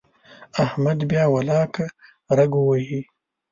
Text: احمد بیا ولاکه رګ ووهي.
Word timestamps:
احمد 0.63 0.99
بیا 1.09 1.23
ولاکه 1.35 1.85
رګ 2.37 2.51
ووهي. 2.57 3.01